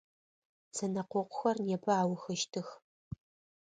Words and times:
Зэнэкъокъухэр 0.75 1.57
непэ 1.67 1.91
аухыщтых. 2.01 2.67